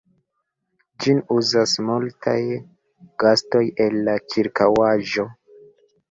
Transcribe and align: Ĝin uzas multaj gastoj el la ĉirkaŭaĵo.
Ĝin 1.03 1.17
uzas 1.33 1.73
multaj 1.89 2.33
gastoj 3.23 3.61
el 3.85 3.99
la 4.07 4.15
ĉirkaŭaĵo. 4.35 5.27